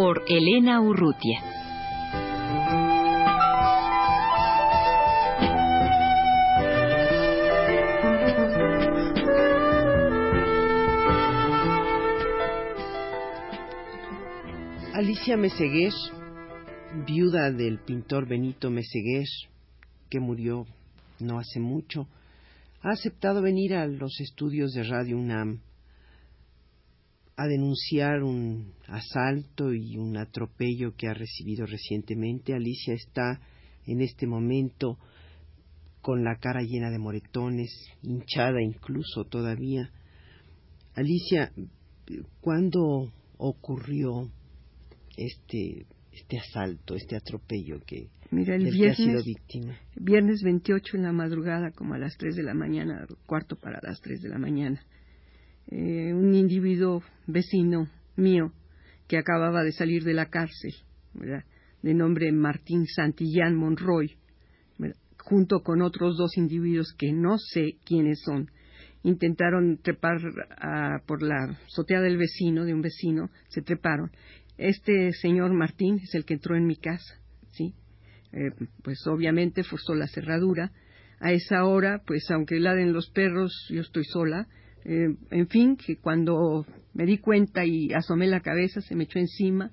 Por 0.00 0.22
Elena 0.28 0.80
Urrutia. 0.80 1.40
Alicia 14.94 15.36
Meseguer, 15.36 15.92
viuda 17.04 17.50
del 17.50 17.80
pintor 17.80 18.28
Benito 18.28 18.70
Meseguer, 18.70 19.26
que 20.08 20.20
murió 20.20 20.64
no 21.18 21.40
hace 21.40 21.58
mucho, 21.58 22.06
ha 22.82 22.90
aceptado 22.90 23.42
venir 23.42 23.74
a 23.74 23.88
los 23.88 24.20
estudios 24.20 24.70
de 24.74 24.84
Radio 24.84 25.18
UNAM 25.18 25.58
a 27.38 27.46
denunciar 27.46 28.24
un 28.24 28.72
asalto 28.88 29.72
y 29.72 29.96
un 29.96 30.16
atropello 30.16 30.96
que 30.96 31.06
ha 31.06 31.14
recibido 31.14 31.66
recientemente. 31.66 32.52
Alicia 32.52 32.94
está 32.94 33.40
en 33.86 34.00
este 34.00 34.26
momento 34.26 34.98
con 36.02 36.24
la 36.24 36.34
cara 36.40 36.62
llena 36.62 36.90
de 36.90 36.98
moretones, 36.98 37.70
hinchada 38.02 38.60
incluso 38.60 39.22
todavía. 39.24 39.88
Alicia, 40.96 41.52
¿cuándo 42.40 43.12
ocurrió 43.36 44.28
este 45.16 45.86
este 46.10 46.38
asalto, 46.40 46.96
este 46.96 47.14
atropello 47.14 47.78
que, 47.86 48.08
Mira, 48.32 48.56
el 48.56 48.76
que 48.76 48.88
ha 48.88 48.94
sido 48.96 49.22
víctima? 49.22 49.78
viernes 49.94 50.42
28 50.42 50.96
en 50.96 51.02
la 51.04 51.12
madrugada, 51.12 51.70
como 51.70 51.94
a 51.94 51.98
las 51.98 52.16
3 52.16 52.34
de 52.34 52.42
la 52.42 52.54
mañana, 52.54 53.06
cuarto 53.26 53.54
para 53.54 53.78
las 53.80 54.00
3 54.00 54.22
de 54.22 54.28
la 54.28 54.38
mañana, 54.38 54.82
eh, 55.70 56.12
un 56.12 56.34
individuo 56.34 57.02
vecino 57.26 57.88
mío 58.16 58.52
que 59.06 59.18
acababa 59.18 59.62
de 59.62 59.72
salir 59.72 60.04
de 60.04 60.14
la 60.14 60.26
cárcel, 60.26 60.74
de 61.82 61.94
nombre 61.94 62.30
Martín 62.32 62.86
Santillán 62.86 63.54
Monroy, 63.54 64.16
junto 65.18 65.60
con 65.60 65.82
otros 65.82 66.16
dos 66.16 66.36
individuos 66.36 66.94
que 66.96 67.12
no 67.12 67.38
sé 67.38 67.76
quiénes 67.84 68.20
son, 68.24 68.50
intentaron 69.02 69.78
trepar 69.78 70.18
por 71.06 71.22
la 71.22 71.56
azotea 71.66 72.00
del 72.00 72.16
vecino, 72.16 72.64
de 72.64 72.74
un 72.74 72.82
vecino, 72.82 73.30
se 73.48 73.62
treparon. 73.62 74.10
Este 74.56 75.12
señor 75.12 75.52
Martín 75.52 76.00
es 76.02 76.14
el 76.14 76.24
que 76.24 76.34
entró 76.34 76.56
en 76.56 76.66
mi 76.66 76.76
casa, 76.76 77.14
¿sí? 77.52 77.74
Eh, 78.32 78.50
pues 78.82 78.98
obviamente 79.06 79.62
forzó 79.62 79.94
la 79.94 80.08
cerradura. 80.08 80.72
A 81.20 81.32
esa 81.32 81.64
hora, 81.64 82.02
pues 82.06 82.30
aunque 82.30 82.60
laden 82.60 82.92
los 82.92 83.10
perros, 83.10 83.52
yo 83.70 83.80
estoy 83.80 84.04
sola. 84.04 84.46
Eh, 84.84 85.14
en 85.30 85.48
fin, 85.48 85.76
que 85.76 85.96
cuando 85.96 86.64
me 86.94 87.04
di 87.04 87.18
cuenta 87.18 87.64
y 87.64 87.92
asomé 87.92 88.26
la 88.26 88.40
cabeza, 88.40 88.80
se 88.80 88.94
me 88.94 89.04
echó 89.04 89.18
encima 89.18 89.70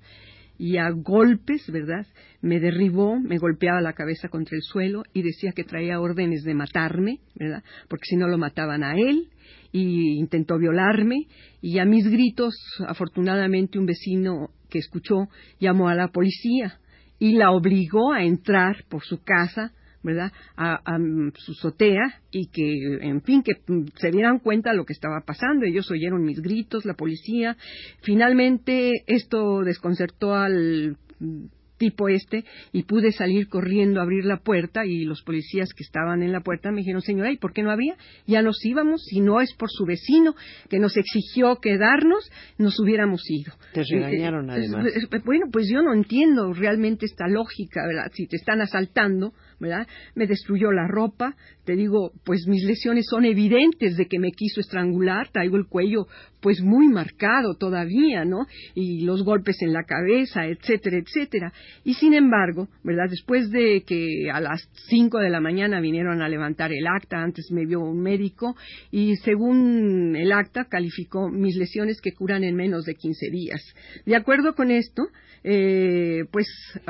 y 0.58 0.78
a 0.78 0.90
golpes, 0.90 1.70
¿verdad? 1.70 2.06
Me 2.40 2.60
derribó, 2.60 3.18
me 3.18 3.38
golpeaba 3.38 3.80
la 3.80 3.92
cabeza 3.92 4.28
contra 4.28 4.56
el 4.56 4.62
suelo 4.62 5.02
y 5.12 5.22
decía 5.22 5.52
que 5.52 5.64
traía 5.64 6.00
órdenes 6.00 6.42
de 6.44 6.54
matarme, 6.54 7.20
¿verdad? 7.34 7.62
Porque 7.88 8.06
si 8.06 8.16
no 8.16 8.28
lo 8.28 8.38
mataban 8.38 8.82
a 8.82 8.94
él 8.94 9.28
y 9.72 10.18
intentó 10.18 10.58
violarme 10.58 11.26
y 11.60 11.78
a 11.78 11.84
mis 11.84 12.08
gritos, 12.08 12.54
afortunadamente 12.86 13.78
un 13.78 13.86
vecino 13.86 14.50
que 14.70 14.78
escuchó 14.78 15.28
llamó 15.60 15.88
a 15.88 15.94
la 15.94 16.08
policía 16.08 16.78
y 17.18 17.32
la 17.32 17.50
obligó 17.50 18.12
a 18.12 18.24
entrar 18.24 18.84
por 18.88 19.02
su 19.02 19.22
casa, 19.22 19.72
¿verdad? 20.06 20.32
A, 20.56 20.80
a, 20.84 20.98
mm, 20.98 21.32
su 21.34 21.52
azotea 21.52 22.22
y 22.30 22.46
que, 22.46 22.98
en 23.02 23.20
fin, 23.22 23.42
que 23.42 23.54
mm, 23.66 23.88
se 23.96 24.10
dieran 24.10 24.38
cuenta 24.38 24.70
de 24.70 24.76
lo 24.76 24.86
que 24.86 24.92
estaba 24.92 25.20
pasando. 25.26 25.66
Ellos 25.66 25.90
oyeron 25.90 26.24
mis 26.24 26.40
gritos, 26.40 26.86
la 26.86 26.94
policía. 26.94 27.56
Finalmente, 28.02 28.92
esto 29.06 29.62
desconcertó 29.62 30.34
al 30.34 30.96
mm, 31.18 31.46
tipo 31.78 32.08
este 32.08 32.44
y 32.72 32.84
pude 32.84 33.12
salir 33.12 33.48
corriendo 33.48 34.00
a 34.00 34.02
abrir 34.04 34.24
la 34.24 34.38
puerta 34.38 34.84
y 34.86 35.04
los 35.04 35.22
policías 35.22 35.68
que 35.74 35.82
estaban 35.84 36.22
en 36.22 36.32
la 36.32 36.40
puerta 36.40 36.70
me 36.70 36.78
dijeron, 36.78 37.02
señora, 37.02 37.30
¿y 37.32 37.36
por 37.36 37.52
qué 37.52 37.62
no 37.62 37.70
habría? 37.70 37.96
Ya 38.26 38.42
nos 38.42 38.64
íbamos, 38.64 39.02
si 39.04 39.20
no 39.20 39.40
es 39.40 39.52
por 39.54 39.70
su 39.70 39.84
vecino 39.84 40.34
que 40.68 40.78
nos 40.78 40.96
exigió 40.96 41.56
quedarnos, 41.56 42.30
nos 42.58 42.78
hubiéramos 42.80 43.22
ido. 43.28 43.52
Te 43.72 43.82
regañaron 43.90 44.48
Eh, 44.50 44.52
además. 44.54 44.86
eh, 44.86 45.00
eh, 45.12 45.20
Bueno, 45.24 45.46
pues 45.52 45.68
yo 45.70 45.82
no 45.82 45.92
entiendo 45.94 46.52
realmente 46.52 47.06
esta 47.06 47.28
lógica, 47.28 47.86
¿verdad? 47.86 48.10
Si 48.14 48.26
te 48.26 48.36
están 48.36 48.60
asaltando, 48.60 49.32
¿verdad? 49.60 49.86
Me 50.14 50.26
destruyó 50.26 50.70
la 50.72 50.86
ropa, 50.86 51.34
te 51.64 51.74
digo, 51.76 52.12
pues 52.24 52.46
mis 52.46 52.64
lesiones 52.64 53.06
son 53.10 53.24
evidentes 53.24 53.96
de 53.96 54.06
que 54.06 54.18
me 54.18 54.30
quiso 54.32 54.60
estrangular, 54.60 55.28
traigo 55.30 55.56
el 55.56 55.66
cuello 55.66 56.06
pues 56.40 56.60
muy 56.62 56.86
marcado 56.88 57.54
todavía, 57.58 58.24
¿no? 58.24 58.46
Y 58.74 59.00
los 59.04 59.24
golpes 59.24 59.56
en 59.62 59.72
la 59.72 59.82
cabeza, 59.82 60.46
etcétera, 60.46 60.98
etcétera. 60.98 61.52
Y 61.84 61.94
sin 61.94 62.14
embargo, 62.14 62.68
¿verdad? 62.82 63.08
Después 63.10 63.50
de 63.50 63.82
que 63.86 64.30
a 64.30 64.40
las 64.40 64.68
cinco 64.88 65.18
de 65.18 65.30
la 65.30 65.40
mañana 65.40 65.80
vinieron 65.80 66.22
a 66.22 66.28
levantar 66.28 66.72
el 66.72 66.86
acta, 66.86 67.22
antes 67.22 67.50
me 67.50 67.66
vio 67.66 67.80
un 67.80 68.00
médico 68.00 68.56
y 68.90 69.16
según 69.16 70.16
el 70.16 70.32
acta 70.32 70.64
calificó 70.64 71.28
mis 71.28 71.56
lesiones 71.56 72.00
que 72.00 72.12
curan 72.12 72.44
en 72.44 72.56
menos 72.56 72.84
de 72.84 72.94
15 72.94 73.30
días. 73.30 73.62
De 74.04 74.16
acuerdo 74.16 74.54
con 74.54 74.70
esto, 74.70 75.08
eh, 75.48 76.24
pues 76.32 76.48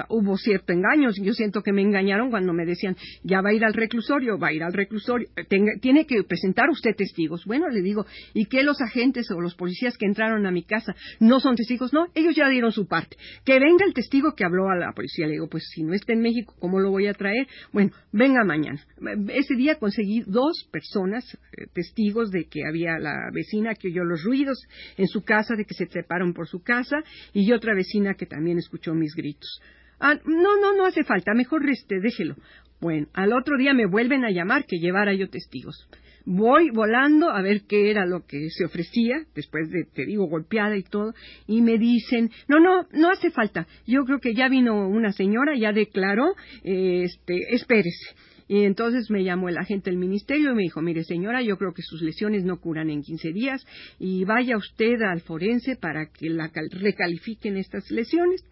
hubo 0.08 0.38
cierto 0.38 0.72
engaño. 0.72 1.10
Yo 1.22 1.34
siento 1.34 1.62
que 1.62 1.72
me 1.72 1.82
engañaron 1.82 2.30
cuando 2.30 2.54
me 2.54 2.64
decían, 2.64 2.96
ya 3.22 3.42
va 3.42 3.50
a 3.50 3.52
ir 3.52 3.64
al 3.64 3.74
reclusorio, 3.74 4.38
va 4.38 4.48
a 4.48 4.52
ir 4.52 4.62
al 4.62 4.72
reclusorio, 4.72 5.28
tenga, 5.48 5.72
tiene 5.80 6.06
que 6.06 6.22
presentar 6.24 6.70
usted 6.70 6.96
testigos. 6.96 7.44
Bueno, 7.44 7.68
le 7.68 7.82
digo, 7.82 8.06
¿y 8.32 8.46
qué 8.46 8.62
los 8.62 8.80
agentes 8.80 9.30
o 9.30 9.40
los 9.40 9.54
policías 9.54 9.98
que 9.98 10.06
entraron 10.06 10.46
a 10.46 10.50
mi 10.50 10.62
casa 10.62 10.94
no 11.20 11.38
son 11.38 11.54
testigos? 11.54 11.92
No, 11.92 12.06
ellos 12.14 12.34
ya 12.34 12.48
dieron 12.48 12.72
su 12.72 12.86
parte. 12.86 13.16
Que 13.44 13.60
venga 13.60 13.84
el 13.84 13.92
testigo 13.92 14.34
que 14.34 14.46
habló 14.46 14.65
a 14.70 14.76
la 14.76 14.92
policía. 14.92 15.26
Le 15.26 15.32
digo, 15.32 15.48
pues 15.48 15.64
si 15.74 15.82
no 15.82 15.94
está 15.94 16.12
en 16.12 16.20
México, 16.20 16.54
¿cómo 16.58 16.80
lo 16.80 16.90
voy 16.90 17.06
a 17.06 17.14
traer? 17.14 17.46
Bueno, 17.72 17.92
venga 18.12 18.44
mañana. 18.44 18.80
Ese 19.28 19.54
día 19.54 19.76
conseguí 19.76 20.22
dos 20.26 20.68
personas, 20.70 21.24
eh, 21.56 21.66
testigos 21.72 22.30
de 22.30 22.44
que 22.44 22.66
había 22.66 22.98
la 22.98 23.14
vecina 23.32 23.74
que 23.74 23.88
oyó 23.88 24.04
los 24.04 24.22
ruidos 24.24 24.58
en 24.96 25.08
su 25.08 25.22
casa, 25.22 25.54
de 25.56 25.64
que 25.64 25.74
se 25.74 25.86
treparon 25.86 26.34
por 26.34 26.48
su 26.48 26.62
casa, 26.62 26.96
y 27.32 27.52
otra 27.52 27.74
vecina 27.74 28.14
que 28.14 28.26
también 28.26 28.58
escuchó 28.58 28.94
mis 28.94 29.14
gritos. 29.14 29.60
Ah, 29.98 30.18
no, 30.24 30.60
no, 30.60 30.76
no 30.76 30.86
hace 30.86 31.04
falta, 31.04 31.32
mejor 31.34 31.68
este, 31.70 32.00
déjelo. 32.00 32.36
Bueno, 32.80 33.06
al 33.14 33.32
otro 33.32 33.56
día 33.56 33.72
me 33.72 33.86
vuelven 33.86 34.24
a 34.24 34.30
llamar 34.30 34.66
que 34.66 34.78
llevara 34.78 35.14
yo 35.14 35.28
testigos. 35.28 35.88
Voy 36.28 36.70
volando 36.70 37.30
a 37.30 37.40
ver 37.40 37.62
qué 37.68 37.88
era 37.90 38.04
lo 38.04 38.26
que 38.26 38.50
se 38.50 38.64
ofrecía, 38.64 39.24
después 39.34 39.70
de, 39.70 39.84
te 39.84 40.04
digo, 40.04 40.26
golpeada 40.26 40.76
y 40.76 40.82
todo, 40.82 41.14
y 41.46 41.62
me 41.62 41.78
dicen, 41.78 42.30
no, 42.48 42.58
no, 42.58 42.86
no 42.92 43.10
hace 43.10 43.30
falta. 43.30 43.68
Yo 43.86 44.04
creo 44.04 44.18
que 44.18 44.34
ya 44.34 44.48
vino 44.48 44.88
una 44.88 45.12
señora, 45.12 45.56
ya 45.56 45.72
declaró, 45.72 46.34
este, 46.64 47.54
espérese. 47.54 48.16
Y 48.48 48.64
entonces 48.64 49.10
me 49.10 49.24
llamó 49.24 49.48
el 49.48 49.58
agente 49.58 49.90
del 49.90 49.98
ministerio 49.98 50.50
y 50.50 50.54
me 50.54 50.62
dijo, 50.62 50.80
mire 50.80 51.04
señora, 51.04 51.42
yo 51.42 51.56
creo 51.56 51.72
que 51.72 51.82
sus 51.82 52.02
lesiones 52.02 52.44
no 52.44 52.60
curan 52.60 52.90
en 52.90 53.02
15 53.02 53.32
días 53.32 53.64
y 53.98 54.24
vaya 54.24 54.56
usted 54.56 55.02
al 55.02 55.20
forense 55.20 55.76
para 55.76 56.06
que 56.06 56.28
la 56.28 56.50
recalifiquen 56.70 57.56
estas 57.56 57.90
lesiones. 57.90 58.44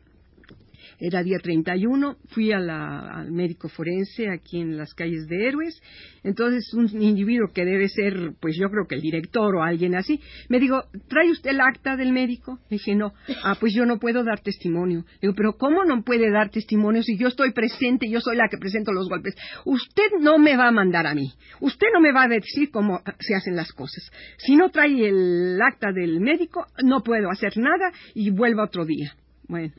Era 0.98 1.22
día 1.22 1.38
31, 1.42 2.16
fui 2.28 2.52
a 2.52 2.58
la, 2.58 3.20
al 3.20 3.32
médico 3.32 3.68
forense 3.68 4.28
aquí 4.28 4.60
en 4.60 4.76
las 4.76 4.94
calles 4.94 5.26
de 5.28 5.46
Héroes. 5.46 5.80
Entonces, 6.22 6.72
un 6.74 7.02
individuo 7.02 7.48
que 7.52 7.64
debe 7.64 7.88
ser, 7.88 8.32
pues 8.40 8.56
yo 8.58 8.68
creo 8.70 8.86
que 8.88 8.94
el 8.94 9.00
director 9.00 9.54
o 9.56 9.62
alguien 9.62 9.94
así, 9.94 10.20
me 10.48 10.58
dijo, 10.58 10.84
¿trae 11.08 11.30
usted 11.30 11.50
el 11.50 11.60
acta 11.60 11.96
del 11.96 12.12
médico? 12.12 12.58
Le 12.70 12.76
dije, 12.76 12.94
no. 12.94 13.12
Ah, 13.42 13.56
pues 13.58 13.74
yo 13.74 13.84
no 13.86 13.98
puedo 13.98 14.24
dar 14.24 14.40
testimonio. 14.40 15.04
Le 15.14 15.28
digo, 15.28 15.34
pero 15.34 15.52
¿cómo 15.56 15.84
no 15.84 16.02
puede 16.02 16.30
dar 16.30 16.50
testimonio 16.50 17.02
si 17.02 17.16
yo 17.18 17.28
estoy 17.28 17.52
presente, 17.52 18.08
yo 18.08 18.20
soy 18.20 18.36
la 18.36 18.48
que 18.48 18.58
presento 18.58 18.92
los 18.92 19.08
golpes? 19.08 19.34
Usted 19.64 20.18
no 20.20 20.38
me 20.38 20.56
va 20.56 20.68
a 20.68 20.72
mandar 20.72 21.06
a 21.06 21.14
mí. 21.14 21.32
Usted 21.60 21.88
no 21.92 22.00
me 22.00 22.12
va 22.12 22.24
a 22.24 22.28
decir 22.28 22.70
cómo 22.70 23.00
se 23.18 23.34
hacen 23.34 23.56
las 23.56 23.72
cosas. 23.72 24.10
Si 24.38 24.56
no 24.56 24.70
trae 24.70 25.08
el 25.08 25.60
acta 25.60 25.92
del 25.92 26.20
médico, 26.20 26.66
no 26.82 27.02
puedo 27.02 27.30
hacer 27.30 27.56
nada 27.56 27.92
y 28.14 28.30
vuelvo 28.30 28.62
otro 28.62 28.84
día. 28.84 29.14
Bueno, 29.48 29.72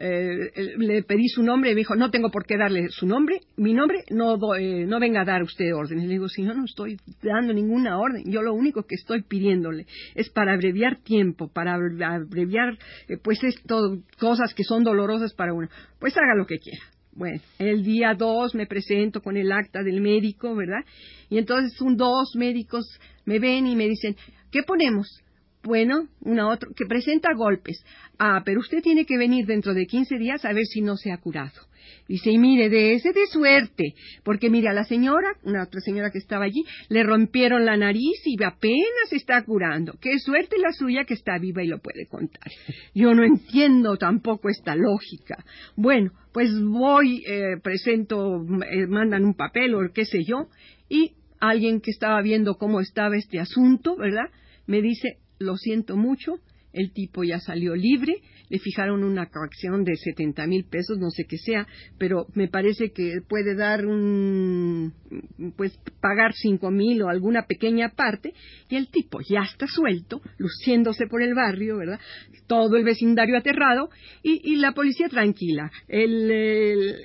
eh, 0.00 0.52
le 0.76 1.02
pedí 1.02 1.28
su 1.28 1.42
nombre 1.42 1.70
y 1.70 1.74
me 1.74 1.80
dijo, 1.80 1.96
no 1.96 2.10
tengo 2.10 2.30
por 2.30 2.46
qué 2.46 2.56
darle 2.56 2.88
su 2.90 3.04
nombre, 3.04 3.40
mi 3.56 3.74
nombre, 3.74 4.04
no, 4.10 4.38
eh, 4.54 4.86
no 4.86 5.00
venga 5.00 5.22
a 5.22 5.24
dar 5.24 5.42
usted 5.42 5.74
órdenes. 5.74 6.04
Le 6.04 6.12
digo, 6.12 6.28
si 6.28 6.44
yo 6.44 6.54
no 6.54 6.64
estoy 6.64 6.98
dando 7.20 7.52
ninguna 7.52 7.98
orden, 7.98 8.22
yo 8.26 8.42
lo 8.42 8.54
único 8.54 8.84
que 8.84 8.94
estoy 8.94 9.22
pidiéndole 9.22 9.86
es 10.14 10.30
para 10.30 10.54
abreviar 10.54 11.02
tiempo, 11.02 11.48
para 11.48 11.74
abreviar, 11.74 12.78
eh, 13.08 13.16
pues 13.22 13.42
esto, 13.42 13.98
cosas 14.20 14.54
que 14.54 14.62
son 14.62 14.84
dolorosas 14.84 15.34
para 15.34 15.52
uno. 15.52 15.68
Pues 15.98 16.16
haga 16.16 16.36
lo 16.36 16.46
que 16.46 16.58
quiera. 16.58 16.84
Bueno, 17.12 17.40
el 17.58 17.82
día 17.82 18.14
dos 18.16 18.54
me 18.54 18.66
presento 18.66 19.20
con 19.20 19.36
el 19.36 19.50
acta 19.50 19.82
del 19.82 20.00
médico, 20.00 20.54
¿verdad? 20.54 20.84
Y 21.28 21.38
entonces 21.38 21.80
un 21.80 21.96
dos 21.96 22.36
médicos 22.36 22.86
me 23.24 23.40
ven 23.40 23.66
y 23.66 23.74
me 23.74 23.88
dicen, 23.88 24.14
¿qué 24.52 24.62
ponemos? 24.62 25.24
Bueno, 25.68 26.08
una 26.22 26.48
otra, 26.48 26.70
que 26.74 26.86
presenta 26.86 27.34
golpes. 27.34 27.84
Ah, 28.18 28.40
pero 28.42 28.60
usted 28.60 28.80
tiene 28.82 29.04
que 29.04 29.18
venir 29.18 29.44
dentro 29.44 29.74
de 29.74 29.84
15 29.84 30.16
días 30.16 30.42
a 30.46 30.54
ver 30.54 30.64
si 30.64 30.80
no 30.80 30.96
se 30.96 31.12
ha 31.12 31.18
curado. 31.18 31.60
Dice, 32.08 32.30
y 32.30 32.38
mire, 32.38 32.70
de 32.70 32.94
ese 32.94 33.12
de 33.12 33.26
suerte, 33.26 33.92
porque 34.24 34.48
mire, 34.48 34.70
a 34.70 34.72
la 34.72 34.84
señora, 34.84 35.28
una 35.42 35.64
otra 35.64 35.82
señora 35.82 36.10
que 36.10 36.16
estaba 36.16 36.46
allí, 36.46 36.64
le 36.88 37.02
rompieron 37.02 37.66
la 37.66 37.76
nariz 37.76 38.18
y 38.24 38.42
apenas 38.42 39.12
está 39.12 39.44
curando. 39.44 39.92
Qué 40.00 40.18
suerte 40.18 40.56
la 40.56 40.72
suya 40.72 41.04
que 41.04 41.12
está 41.12 41.36
viva 41.38 41.62
y 41.62 41.66
lo 41.66 41.80
puede 41.80 42.06
contar. 42.06 42.50
Yo 42.94 43.12
no 43.12 43.22
entiendo 43.22 43.98
tampoco 43.98 44.48
esta 44.48 44.74
lógica. 44.74 45.44
Bueno, 45.76 46.12
pues 46.32 46.48
voy, 46.62 47.22
eh, 47.28 47.58
presento, 47.62 48.42
eh, 48.70 48.86
mandan 48.86 49.26
un 49.26 49.34
papel 49.34 49.74
o 49.74 49.80
qué 49.92 50.06
sé 50.06 50.24
yo, 50.24 50.48
y 50.88 51.12
alguien 51.40 51.82
que 51.82 51.90
estaba 51.90 52.22
viendo 52.22 52.54
cómo 52.54 52.80
estaba 52.80 53.18
este 53.18 53.38
asunto, 53.38 53.96
¿verdad? 53.96 54.30
Me 54.66 54.80
dice, 54.80 55.18
lo 55.38 55.56
siento 55.56 55.96
mucho, 55.96 56.40
el 56.72 56.92
tipo 56.92 57.24
ya 57.24 57.40
salió 57.40 57.74
libre, 57.74 58.20
le 58.48 58.58
fijaron 58.58 59.02
una 59.02 59.26
coacción 59.26 59.84
de 59.84 59.96
70 59.96 60.46
mil 60.46 60.64
pesos, 60.64 60.98
no 60.98 61.10
sé 61.10 61.24
qué 61.24 61.38
sea, 61.38 61.66
pero 61.98 62.26
me 62.34 62.48
parece 62.48 62.92
que 62.92 63.20
puede 63.26 63.54
dar 63.54 63.86
un, 63.86 64.92
pues 65.56 65.78
pagar 66.00 66.34
cinco 66.34 66.70
mil 66.70 67.02
o 67.02 67.08
alguna 67.08 67.46
pequeña 67.46 67.90
parte, 67.90 68.34
y 68.68 68.76
el 68.76 68.88
tipo 68.88 69.20
ya 69.20 69.42
está 69.50 69.66
suelto, 69.66 70.20
luciéndose 70.38 71.06
por 71.06 71.22
el 71.22 71.34
barrio, 71.34 71.78
¿verdad? 71.78 72.00
Todo 72.46 72.76
el 72.76 72.84
vecindario 72.84 73.36
aterrado, 73.36 73.90
y, 74.22 74.56
la 74.56 74.72
policía 74.72 75.08
tranquila. 75.08 75.70
el 75.88 76.96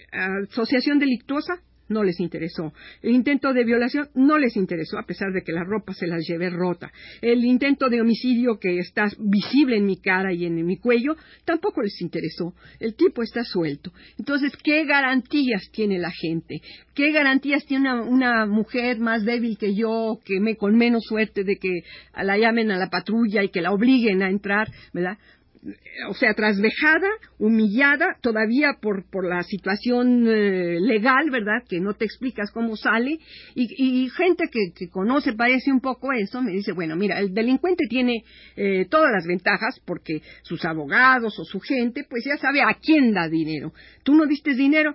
asociación 0.50 1.00
delictuosa 1.00 1.62
no 1.90 2.04
les 2.04 2.20
interesó. 2.20 2.74
El 3.02 3.12
intento 3.12 3.54
de 3.54 3.64
violación 3.64 4.10
no 4.16 4.38
les 4.38 4.56
interesó, 4.56 4.98
a 4.98 5.06
pesar 5.06 5.32
de 5.34 5.44
que 5.44 5.52
la 5.52 5.64
ropa 5.64 5.94
se 5.94 6.08
las 6.08 6.26
llevé 6.28 6.50
rota. 6.50 6.92
El 7.22 7.44
intento 7.46 7.90
de 7.90 8.02
homicidio 8.02 8.60
que 8.60 8.80
está 8.80 9.06
visible 9.20 9.78
en 9.78 9.86
mi 9.86 9.98
cara 9.98 10.34
y 10.34 10.46
en 10.46 10.66
mi 10.66 10.78
cuello 10.78 11.16
tampoco 11.46 11.82
les 11.82 12.00
interesó. 12.02 12.54
El 12.80 12.96
tipo 12.96 13.24
está 13.24 13.44
suelto. 13.44 13.92
Entonces, 14.18 14.54
¿qué 14.64 14.86
garantías 14.86 15.70
tiene 15.72 16.00
la 16.00 16.12
gente? 16.12 16.62
¿Qué 16.94 17.12
garantías 17.12 17.66
tiene 17.66 17.94
una, 18.02 18.46
mujer 18.46 19.00
más 19.00 19.24
débil 19.26 19.58
que 19.58 19.74
yo, 19.76 20.20
que 20.24 20.40
me 20.40 20.56
con 20.56 20.76
menos 20.76 21.04
suerte 21.04 21.44
de 21.44 21.58
que 21.58 21.82
la 22.16 22.38
llamen 22.38 22.72
a 22.72 22.78
la 22.78 22.90
patrulla 22.90 23.44
y 23.44 23.50
que 23.50 23.62
la 23.62 23.72
obliguen 23.72 24.22
a 24.22 24.30
entrar, 24.30 24.70
¿verdad? 24.94 25.18
O 26.10 26.14
sea, 26.14 26.34
trasvejada, 26.34 27.08
humillada 27.40 28.18
todavía 28.22 28.78
por, 28.82 29.10
por 29.10 29.26
la 29.26 29.44
situación 29.44 30.28
eh, 30.28 30.80
legal, 30.82 31.30
¿verdad? 31.30 31.64
Que 31.68 31.80
no 31.80 31.94
te 31.94 32.06
explicas 32.06 32.52
cómo 32.52 32.76
sale. 32.76 33.20
Y, 33.56 34.10
gente 34.10 34.46
que, 34.52 34.90
conoce, 34.90 35.34
parece 35.34 35.72
un 35.72 35.80
poco 35.80 36.12
eso, 36.12 36.42
me 36.42 36.52
dice, 36.52 36.74
bueno, 36.74 36.96
mira, 36.96 37.20
el 37.20 37.34
delincuente 37.34 37.86
tiene 37.90 38.24
eh, 38.56 38.86
todas 38.90 39.12
las 39.12 39.26
ventajas 39.26 39.80
porque 39.86 40.22
sus 40.44 40.64
abogados 40.66 41.40
o 41.40 41.46
su 41.46 41.60
gente, 41.60 42.06
pues 42.10 42.24
ya 42.26 42.38
sabe 42.38 42.62
a 42.62 42.78
quién 42.82 43.14
da 43.14 43.30
dinero. 43.30 43.74
Tú 44.04 44.16
no 44.16 44.26
diste 44.26 44.54
dinero, 44.54 44.94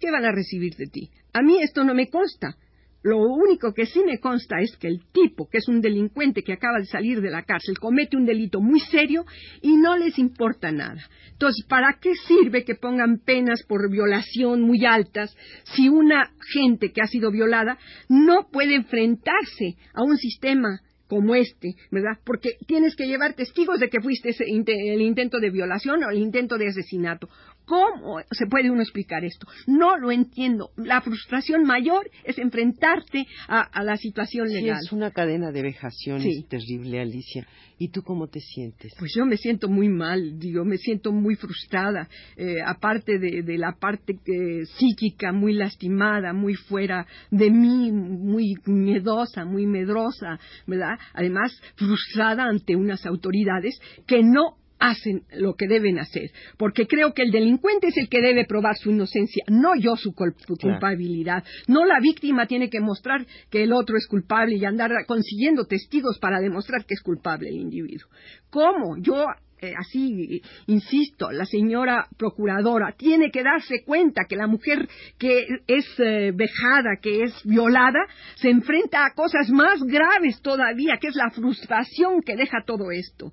¿qué 0.00 0.10
van 0.10 0.24
a 0.24 0.32
recibir 0.32 0.74
de 0.76 0.86
ti? 0.86 1.10
A 1.32 1.42
mí 1.42 1.58
esto 1.60 1.82
no 1.84 1.94
me 1.94 2.08
consta. 2.08 2.56
Lo 3.04 3.18
único 3.18 3.74
que 3.74 3.84
sí 3.84 4.00
me 4.02 4.18
consta 4.18 4.56
es 4.60 4.74
que 4.78 4.88
el 4.88 5.04
tipo, 5.12 5.46
que 5.46 5.58
es 5.58 5.68
un 5.68 5.82
delincuente 5.82 6.42
que 6.42 6.54
acaba 6.54 6.78
de 6.78 6.86
salir 6.86 7.20
de 7.20 7.30
la 7.30 7.42
cárcel, 7.42 7.78
comete 7.78 8.16
un 8.16 8.24
delito 8.24 8.62
muy 8.62 8.80
serio 8.80 9.26
y 9.60 9.76
no 9.76 9.94
les 9.98 10.18
importa 10.18 10.72
nada. 10.72 11.06
Entonces, 11.32 11.66
¿para 11.68 11.98
qué 12.00 12.14
sirve 12.14 12.64
que 12.64 12.76
pongan 12.76 13.18
penas 13.18 13.62
por 13.68 13.90
violación 13.90 14.62
muy 14.62 14.86
altas 14.86 15.36
si 15.74 15.90
una 15.90 16.32
gente 16.54 16.92
que 16.92 17.02
ha 17.02 17.06
sido 17.06 17.30
violada 17.30 17.76
no 18.08 18.48
puede 18.50 18.74
enfrentarse 18.74 19.76
a 19.92 20.02
un 20.02 20.16
sistema 20.16 20.80
como 21.06 21.34
este, 21.34 21.74
¿verdad? 21.90 22.18
Porque 22.24 22.52
tienes 22.66 22.96
que 22.96 23.06
llevar 23.06 23.34
testigos 23.34 23.78
de 23.78 23.90
que 23.90 24.00
fuiste 24.00 24.30
el 24.38 25.02
intento 25.02 25.38
de 25.38 25.50
violación 25.50 26.02
o 26.02 26.10
el 26.10 26.18
intento 26.18 26.56
de 26.56 26.68
asesinato. 26.68 27.28
¿Cómo 27.64 28.20
se 28.30 28.46
puede 28.46 28.70
uno 28.70 28.82
explicar 28.82 29.24
esto? 29.24 29.46
No 29.66 29.96
lo 29.96 30.12
entiendo. 30.12 30.70
La 30.76 31.00
frustración 31.00 31.64
mayor 31.64 32.10
es 32.24 32.38
enfrentarte 32.38 33.26
a, 33.48 33.82
la 33.82 33.96
situación 33.96 34.48
legal. 34.48 34.78
Sí, 34.80 34.86
es 34.86 34.92
una 34.92 35.10
cadena 35.10 35.50
de 35.50 35.62
vejaciones 35.62 36.46
terrible, 36.48 37.00
Alicia. 37.00 37.46
¿Y 37.78 37.88
tú 37.88 38.02
cómo 38.02 38.28
te 38.28 38.40
sientes? 38.40 38.92
Pues 38.98 39.12
yo 39.16 39.26
me 39.26 39.36
siento 39.36 39.68
muy 39.68 39.88
mal, 39.88 40.38
digo, 40.38 40.64
me 40.64 40.76
siento 40.76 41.10
muy 41.10 41.34
frustrada, 41.34 42.08
eh, 42.36 42.56
aparte 42.64 43.18
de, 43.18 43.58
la 43.58 43.72
parte 43.72 44.12
eh, 44.12 44.64
psíquica 44.78 45.32
muy 45.32 45.54
lastimada, 45.54 46.32
muy 46.32 46.54
fuera 46.54 47.06
de 47.30 47.50
mí, 47.50 47.90
muy 47.90 48.54
miedosa, 48.66 49.44
muy 49.44 49.66
medrosa, 49.66 50.38
¿verdad? 50.66 50.98
Además, 51.14 51.60
frustrada 51.74 52.44
ante 52.44 52.76
unas 52.76 53.04
autoridades 53.06 53.80
que 54.06 54.22
no 54.22 54.56
hacen 54.84 55.22
lo 55.32 55.54
que 55.54 55.66
deben 55.66 55.98
hacer, 55.98 56.30
porque 56.58 56.86
creo 56.86 57.14
que 57.14 57.22
el 57.22 57.30
delincuente 57.30 57.88
es 57.88 57.96
el 57.96 58.10
que 58.10 58.20
debe 58.20 58.44
probar 58.44 58.76
su 58.76 58.90
inocencia, 58.90 59.42
no 59.48 59.74
yo 59.76 59.96
su 59.96 60.12
culpabilidad. 60.14 61.42
No 61.68 61.86
la 61.86 62.00
víctima 62.00 62.46
tiene 62.46 62.68
que 62.68 62.80
mostrar 62.80 63.26
que 63.50 63.62
el 63.62 63.72
otro 63.72 63.96
es 63.96 64.06
culpable 64.06 64.56
y 64.56 64.64
andar 64.66 64.92
consiguiendo 65.06 65.64
testigos 65.64 66.18
para 66.18 66.38
demostrar 66.38 66.84
que 66.84 66.94
es 66.94 67.00
culpable 67.00 67.48
el 67.48 67.56
individuo. 67.56 68.10
¿Cómo? 68.50 68.98
Yo 68.98 69.24
eh, 69.62 69.72
así, 69.78 70.42
insisto, 70.66 71.30
la 71.30 71.46
señora 71.46 72.06
procuradora 72.18 72.92
tiene 72.92 73.30
que 73.30 73.42
darse 73.42 73.84
cuenta 73.86 74.26
que 74.28 74.36
la 74.36 74.46
mujer 74.46 74.86
que 75.18 75.46
es 75.66 75.86
eh, 75.98 76.32
vejada, 76.34 76.98
que 77.00 77.22
es 77.22 77.32
violada, 77.44 78.00
se 78.34 78.50
enfrenta 78.50 79.06
a 79.06 79.14
cosas 79.14 79.48
más 79.48 79.82
graves 79.82 80.42
todavía, 80.42 80.98
que 81.00 81.08
es 81.08 81.14
la 81.14 81.30
frustración 81.30 82.20
que 82.20 82.36
deja 82.36 82.58
todo 82.66 82.90
esto. 82.90 83.32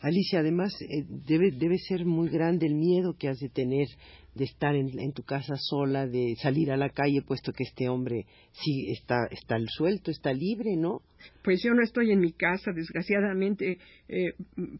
Alicia, 0.00 0.40
además, 0.40 0.72
eh, 0.80 1.04
debe, 1.26 1.50
debe 1.50 1.76
ser 1.78 2.04
muy 2.04 2.28
grande 2.28 2.66
el 2.66 2.74
miedo 2.74 3.16
que 3.18 3.28
has 3.28 3.38
de 3.38 3.48
tener 3.48 3.88
de 4.34 4.44
estar 4.44 4.76
en, 4.76 5.12
tu 5.12 5.24
casa 5.24 5.54
sola, 5.56 6.06
de 6.06 6.36
salir 6.40 6.70
a 6.70 6.76
la 6.76 6.90
calle, 6.90 7.22
puesto 7.22 7.52
que 7.52 7.64
este 7.64 7.88
hombre 7.88 8.26
sí 8.52 8.90
está, 8.90 9.26
está 9.30 9.56
suelto, 9.66 10.10
está 10.10 10.32
libre, 10.32 10.76
¿no? 10.76 11.02
Pues 11.42 11.60
yo 11.64 11.74
no 11.74 11.82
estoy 11.82 12.12
en 12.12 12.20
mi 12.20 12.32
casa, 12.32 12.70
desgraciadamente, 12.72 13.78
eh, 14.08 14.32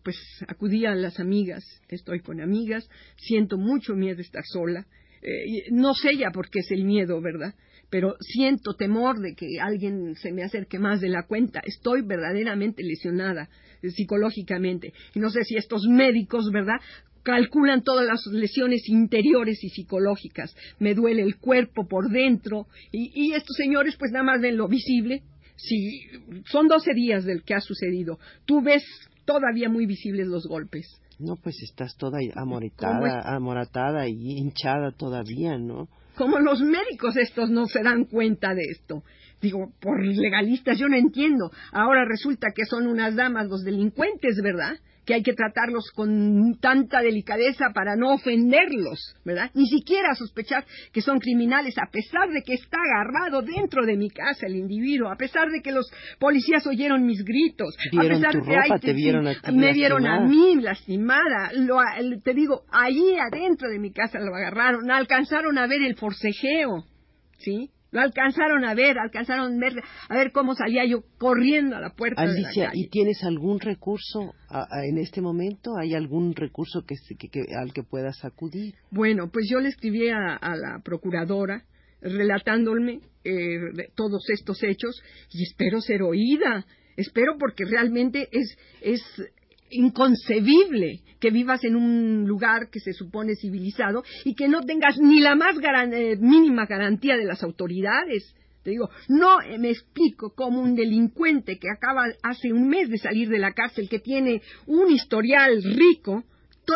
pues 0.04 0.16
acudí 0.46 0.86
a 0.86 0.94
las 0.94 1.18
amigas, 1.18 1.64
estoy 1.88 2.20
con 2.20 2.40
amigas, 2.40 2.88
siento 3.16 3.58
mucho 3.58 3.94
miedo 3.94 4.16
de 4.16 4.22
estar 4.22 4.44
sola. 4.46 4.86
Eh, 5.22 5.70
no 5.72 5.94
sé 5.94 6.16
ya 6.16 6.30
por 6.30 6.48
qué 6.48 6.60
es 6.60 6.70
el 6.70 6.84
miedo, 6.84 7.20
¿verdad? 7.20 7.54
Pero 7.90 8.14
siento 8.20 8.74
temor 8.74 9.18
de 9.20 9.34
que 9.34 9.60
alguien 9.60 10.14
se 10.14 10.32
me 10.32 10.44
acerque 10.44 10.78
más 10.78 11.00
de 11.00 11.08
la 11.08 11.24
cuenta. 11.26 11.60
Estoy 11.64 12.02
verdaderamente 12.02 12.82
lesionada 12.82 13.48
eh, 13.82 13.90
psicológicamente. 13.90 14.92
Y 15.14 15.18
no 15.18 15.30
sé 15.30 15.42
si 15.44 15.56
estos 15.56 15.86
médicos, 15.88 16.50
¿verdad? 16.52 16.76
calculan 17.22 17.82
todas 17.82 18.06
las 18.06 18.24
lesiones 18.32 18.88
interiores 18.88 19.62
y 19.62 19.68
psicológicas. 19.68 20.56
Me 20.78 20.94
duele 20.94 21.22
el 21.22 21.36
cuerpo 21.36 21.86
por 21.86 22.08
dentro. 22.08 22.66
Y, 22.92 23.32
estos 23.32 23.56
señores, 23.56 23.96
pues 23.98 24.10
nada 24.12 24.24
más 24.24 24.40
ven 24.40 24.56
lo 24.56 24.68
visible. 24.68 25.22
Si 25.56 26.00
son 26.46 26.68
12 26.68 26.94
días 26.94 27.24
del 27.24 27.42
que 27.42 27.54
ha 27.54 27.60
sucedido, 27.60 28.18
tú 28.46 28.62
ves 28.62 28.82
todavía 29.26 29.68
muy 29.68 29.84
visibles 29.84 30.26
los 30.28 30.46
golpes. 30.46 30.86
No, 31.18 31.36
pues 31.36 31.56
estás 31.62 31.94
toda 31.98 32.18
amoratada, 32.34 33.20
amoratada 33.36 34.08
y 34.08 34.38
hinchada 34.38 34.92
todavía, 34.92 35.58
¿no? 35.58 35.88
¿Cómo 36.16 36.38
los 36.38 36.60
médicos 36.60 37.16
estos 37.16 37.50
no 37.50 37.66
se 37.66 37.82
dan 37.82 38.04
cuenta 38.04 38.54
de 38.54 38.62
esto? 38.70 39.02
Digo, 39.40 39.72
por 39.80 40.04
legalistas 40.04 40.78
yo 40.78 40.88
no 40.88 40.96
entiendo. 40.96 41.50
Ahora 41.72 42.04
resulta 42.04 42.48
que 42.54 42.66
son 42.66 42.86
unas 42.86 43.16
damas 43.16 43.48
los 43.48 43.62
delincuentes, 43.64 44.40
¿verdad? 44.42 44.76
Que 45.04 45.14
hay 45.14 45.22
que 45.22 45.32
tratarlos 45.32 45.90
con 45.94 46.58
tanta 46.60 47.00
delicadeza 47.00 47.66
para 47.74 47.96
no 47.96 48.14
ofenderlos, 48.14 49.16
¿verdad? 49.24 49.50
Ni 49.54 49.66
siquiera 49.66 50.14
sospechar 50.14 50.64
que 50.92 51.00
son 51.00 51.18
criminales, 51.18 51.74
a 51.78 51.90
pesar 51.90 52.28
de 52.30 52.42
que 52.42 52.54
está 52.54 52.78
agarrado 52.78 53.42
dentro 53.42 53.84
de 53.86 53.96
mi 53.96 54.10
casa 54.10 54.46
el 54.46 54.56
individuo, 54.56 55.10
a 55.10 55.16
pesar 55.16 55.48
de 55.48 55.62
que 55.62 55.72
los 55.72 55.90
policías 56.18 56.66
oyeron 56.66 57.04
mis 57.06 57.24
gritos, 57.24 57.74
a 57.96 58.02
pesar 58.02 58.32
de 58.32 58.80
que 58.80 59.52
me 59.52 59.72
vieron 59.72 60.06
a 60.06 60.20
mí 60.20 60.56
lastimada, 60.60 61.50
te 62.22 62.34
digo, 62.34 62.62
ahí 62.70 63.16
adentro 63.16 63.68
de 63.68 63.78
mi 63.78 63.92
casa 63.92 64.18
lo 64.18 64.34
agarraron, 64.34 64.90
alcanzaron 64.90 65.58
a 65.58 65.66
ver 65.66 65.82
el 65.82 65.96
forcejeo, 65.96 66.84
¿sí? 67.38 67.70
Lo 67.92 68.00
alcanzaron 68.00 68.64
a 68.64 68.74
ver, 68.74 68.98
alcanzaron 68.98 69.56
a 69.56 69.58
ver, 69.58 69.82
a 70.08 70.16
ver 70.16 70.30
cómo 70.32 70.54
salía 70.54 70.84
yo 70.86 71.02
corriendo 71.18 71.76
a 71.76 71.80
la 71.80 71.90
puerta 71.94 72.22
Alicia, 72.22 72.40
de 72.54 72.60
la 72.60 72.70
calle. 72.70 72.80
¿y 72.82 72.88
tienes 72.88 73.22
algún 73.24 73.58
recurso 73.60 74.32
a- 74.48 74.66
a- 74.70 74.86
en 74.86 74.98
este 74.98 75.20
momento? 75.20 75.76
¿Hay 75.76 75.94
algún 75.94 76.34
recurso 76.34 76.84
que, 76.86 76.94
que- 77.18 77.28
que- 77.28 77.54
al 77.60 77.72
que 77.72 77.82
puedas 77.82 78.24
acudir? 78.24 78.74
Bueno, 78.90 79.28
pues 79.32 79.48
yo 79.50 79.58
le 79.60 79.68
escribí 79.70 80.08
a, 80.08 80.36
a 80.36 80.56
la 80.56 80.80
procuradora 80.84 81.64
relatándome 82.00 83.00
eh, 83.24 83.58
todos 83.94 84.24
estos 84.30 84.62
hechos 84.62 85.02
y 85.32 85.42
espero 85.42 85.80
ser 85.80 86.02
oída. 86.02 86.64
Espero 86.96 87.36
porque 87.38 87.64
realmente 87.64 88.28
es, 88.32 88.56
es 88.82 89.02
inconcebible 89.70 91.00
que 91.20 91.30
vivas 91.30 91.62
en 91.64 91.76
un 91.76 92.26
lugar 92.26 92.70
que 92.70 92.80
se 92.80 92.92
supone 92.92 93.36
civilizado 93.36 94.02
y 94.24 94.34
que 94.34 94.48
no 94.48 94.62
tengas 94.62 94.98
ni 94.98 95.20
la 95.20 95.34
más 95.34 95.54
eh, 95.92 96.16
mínima 96.16 96.66
garantía 96.66 97.16
de 97.16 97.24
las 97.24 97.42
autoridades. 97.42 98.34
Te 98.62 98.70
digo, 98.70 98.90
no 99.08 99.40
eh, 99.42 99.58
me 99.58 99.70
explico 99.70 100.34
cómo 100.34 100.60
un 100.60 100.74
delincuente 100.74 101.58
que 101.58 101.68
acaba 101.70 102.04
hace 102.22 102.52
un 102.52 102.68
mes 102.68 102.88
de 102.88 102.98
salir 102.98 103.28
de 103.28 103.38
la 103.38 103.52
cárcel, 103.52 103.88
que 103.88 104.00
tiene 104.00 104.42
un 104.66 104.90
historial 104.90 105.62
rico, 105.62 106.24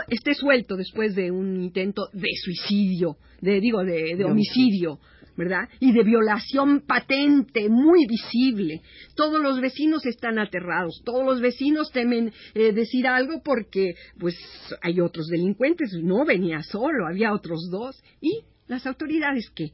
esté 0.08 0.34
suelto 0.34 0.76
después 0.76 1.14
de 1.14 1.30
un 1.30 1.62
intento 1.62 2.08
de 2.12 2.28
suicidio, 2.42 3.16
de 3.40 3.60
digo, 3.60 3.84
de, 3.84 4.24
homicidio, 4.24 4.98
¿verdad? 5.36 5.68
Y 5.80 5.92
de 5.92 6.02
violación 6.04 6.80
patente, 6.80 7.68
muy 7.68 8.06
visible. 8.06 8.80
Todos 9.14 9.42
los 9.42 9.60
vecinos 9.60 10.06
están 10.06 10.38
aterrados, 10.38 11.02
todos 11.04 11.24
los 11.24 11.40
vecinos 11.40 11.90
temen 11.92 12.32
eh, 12.54 12.72
decir 12.72 13.06
algo 13.06 13.42
porque, 13.42 13.94
pues, 14.18 14.36
hay 14.82 15.00
otros 15.00 15.26
delincuentes. 15.26 15.92
No 16.02 16.24
venía 16.24 16.62
solo, 16.62 17.06
había 17.08 17.32
otros 17.32 17.68
dos. 17.70 18.02
¿Y 18.20 18.44
las 18.66 18.86
autoridades 18.86 19.50
qué? 19.54 19.70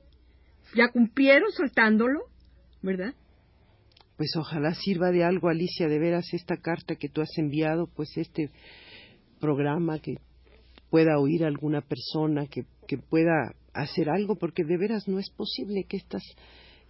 ¿Ya 0.75 0.89
cumplieron 0.89 1.51
soltándolo? 1.53 2.21
¿Verdad? 2.83 3.15
Pues 4.17 4.37
ojalá 4.37 4.75
sirva 4.75 5.11
de 5.11 5.25
algo, 5.25 5.49
Alicia, 5.49 5.89
de 5.89 5.99
veras 5.99 6.27
esta 6.33 6.59
carta 6.59 6.95
que 6.95 7.09
tú 7.09 7.23
has 7.23 7.37
enviado, 7.39 7.87
pues 7.87 8.17
este 8.17 8.51
programa 9.41 9.99
que 9.99 10.17
pueda 10.91 11.19
oír 11.19 11.45
alguna 11.45 11.81
persona, 11.81 12.47
que, 12.47 12.65
que 12.87 12.99
pueda 12.99 13.55
hacer 13.73 14.11
algo, 14.11 14.37
porque 14.37 14.65
de 14.65 14.77
veras 14.77 15.09
no 15.09 15.19
es 15.19 15.31
posible 15.31 15.85
que 15.89 15.97
estas 15.97 16.23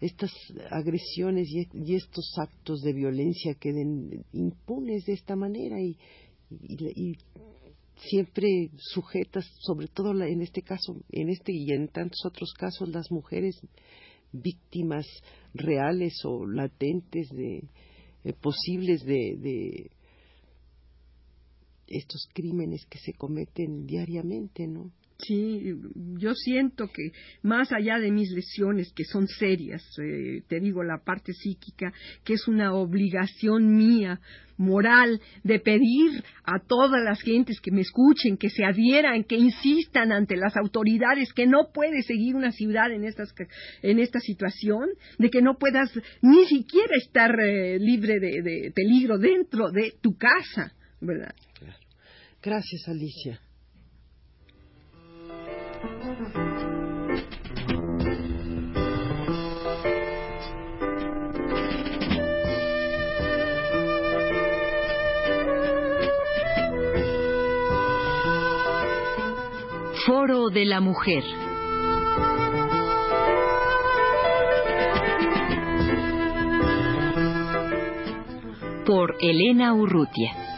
estas 0.01 0.33
agresiones 0.71 1.49
y, 1.51 1.95
estos 1.95 2.33
actos 2.39 2.81
de 2.81 2.95
violencia 2.95 3.55
queden 3.61 4.25
impunes 4.33 5.05
de 5.05 5.13
esta 5.13 5.37
manera 5.37 5.79
y, 5.81 5.97
y- 6.51 7.17
siempre 8.09 8.71
sujetas, 8.79 9.45
sobre 9.59 9.87
todo 9.89 10.13
en 10.23 10.41
este 10.41 10.63
caso, 10.63 10.97
en 11.11 11.29
este 11.29 11.53
y 11.53 11.71
en 11.73 11.89
tantos 11.89 12.25
otros 12.25 12.55
casos, 12.55 12.89
las 12.89 13.11
mujeres 13.11 13.61
víctimas 14.33 15.05
reales 15.53 16.15
o 16.25 16.47
latentes 16.47 17.29
de 17.29 17.65
eh, 18.25 18.33
posibles 18.41 19.05
de, 19.05 19.37
de 19.37 19.91
estos 21.91 22.29
crímenes 22.33 22.87
que 22.87 22.99
se 22.99 23.13
cometen 23.13 23.87
diariamente, 23.87 24.67
¿no? 24.67 24.91
Sí, 25.27 25.75
yo 26.19 26.35
siento 26.35 26.87
que 26.89 27.11
más 27.43 27.73
allá 27.73 27.99
de 27.99 28.11
mis 28.11 28.31
lesiones, 28.31 28.93
que 28.95 29.05
son 29.05 29.27
serias, 29.27 29.83
eh, 30.03 30.43
te 30.49 30.61
digo 30.61 30.83
la 30.83 31.03
parte 31.05 31.33
psíquica, 31.33 31.93
que 32.25 32.35
es 32.35 32.49
una 32.49 32.73
obligación 32.73 33.75
mía, 33.77 34.21
moral, 34.57 35.21
de 35.43 35.59
pedir 35.59 36.23
a 36.45 36.59
todas 36.67 37.03
las 37.03 37.21
gentes 37.23 37.61
que 37.61 37.71
me 37.71 37.81
escuchen, 37.81 38.37
que 38.37 38.51
se 38.51 38.65
adhieran, 38.65 39.25
que 39.25 39.37
insistan 39.37 40.13
ante 40.13 40.37
las 40.37 40.57
autoridades, 40.57 41.33
que 41.33 41.47
no 41.47 41.71
puede 41.73 42.03
seguir 42.03 42.37
una 42.37 42.53
ciudad 42.53 42.91
en, 42.93 43.05
estas, 43.05 43.35
en 43.83 43.99
esta 43.99 44.21
situación, 44.21 44.89
de 45.19 45.31
que 45.31 45.43
no 45.43 45.59
puedas 45.59 45.91
ni 46.23 46.47
siquiera 46.47 46.95
estar 46.97 47.31
eh, 47.41 47.79
libre 47.79 48.21
de, 48.21 48.43
de 48.43 48.73
peligro 48.75 49.19
dentro 49.19 49.71
de 49.71 49.95
tu 50.01 50.17
casa, 50.17 50.73
¿verdad? 51.01 51.35
Gracias, 52.43 52.89
Alicia. 52.89 53.39
Foro 70.07 70.49
de 70.49 70.65
la 70.65 70.81
Mujer. 70.81 71.23
Por 78.87 79.17
Elena 79.21 79.75
Urrutia. 79.75 80.50